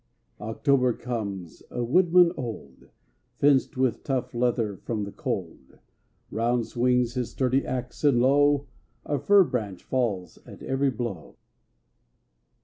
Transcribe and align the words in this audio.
October 0.39 0.93
comes, 0.93 1.61
a 1.69 1.83
woodman 1.83 2.31
old, 2.35 2.89
Fenced 3.37 3.77
with 3.77 4.03
tough 4.03 4.33
leather 4.33 4.75
from 4.77 5.03
the 5.03 5.11
cold; 5.11 5.77
Round 6.31 6.65
swings 6.65 7.13
his 7.13 7.29
sturdy 7.29 7.63
axe, 7.67 8.03
and 8.03 8.19
lo! 8.19 8.65
A 9.05 9.19
fir 9.19 9.43
branch 9.43 9.83
falls 9.83 10.39
at 10.43 10.63
every 10.63 10.89
blow. 10.89 11.35